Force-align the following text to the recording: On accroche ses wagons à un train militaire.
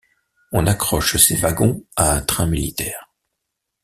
On 0.51 0.65
accroche 0.65 1.17
ses 1.17 1.35
wagons 1.35 1.85
à 1.95 2.11
un 2.15 2.21
train 2.21 2.47
militaire. 2.47 3.07